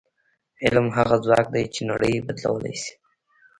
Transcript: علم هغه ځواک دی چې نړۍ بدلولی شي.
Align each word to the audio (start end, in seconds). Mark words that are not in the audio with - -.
علم 0.63 0.87
هغه 0.97 1.15
ځواک 1.25 1.47
دی 1.53 1.63
چې 1.73 1.81
نړۍ 1.91 2.13
بدلولی 2.25 2.73
شي. 2.81 2.93